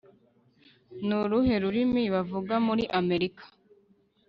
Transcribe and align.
ni 1.05 1.15
uruhe 1.21 1.53
rurimi 1.63 2.03
bavuga 2.13 2.53
muri 2.67 2.83
amerika 2.99 3.43